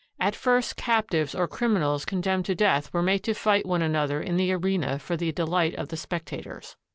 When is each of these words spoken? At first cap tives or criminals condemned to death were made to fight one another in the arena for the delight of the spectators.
At 0.19 0.35
first 0.35 0.77
cap 0.77 1.11
tives 1.11 1.37
or 1.37 1.47
criminals 1.47 2.05
condemned 2.05 2.45
to 2.45 2.55
death 2.55 2.91
were 2.91 3.03
made 3.03 3.23
to 3.25 3.35
fight 3.35 3.67
one 3.67 3.83
another 3.83 4.19
in 4.19 4.35
the 4.35 4.51
arena 4.51 4.97
for 4.97 5.15
the 5.15 5.31
delight 5.31 5.75
of 5.75 5.89
the 5.89 5.95
spectators. 5.95 6.75